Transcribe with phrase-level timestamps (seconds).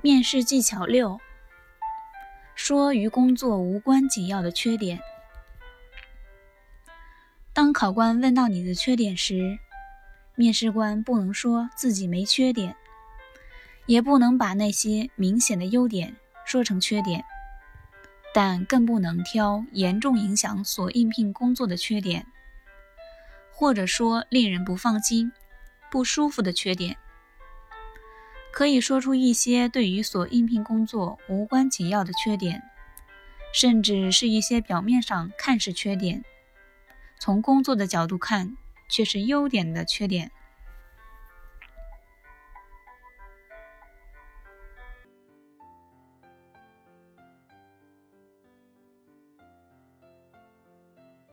[0.00, 1.20] 面试技巧六：
[2.54, 5.00] 说与工作无关紧要的缺点。
[7.52, 9.58] 当考官问到你的缺点时，
[10.36, 12.76] 面试官不能说自己没缺点，
[13.86, 17.24] 也不能把那些明显的优点说成缺点，
[18.32, 22.24] 但更不能挑严重影响所应聘工作的缺点，
[23.52, 25.32] 或者说令人不放心、
[25.90, 26.96] 不舒服的缺点。
[28.58, 32.60] 可以说出一些对于所应聘工作无关紧要的缺点，
[33.54, 36.24] 甚至是一些表面上看是缺点，
[37.20, 38.56] 从工作的角度看
[38.88, 40.32] 却是优点的缺点。